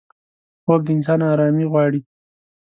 خوب 0.63 0.81
د 0.85 0.87
انسان 0.95 1.19
آرامي 1.31 1.65
غواړي 1.71 1.99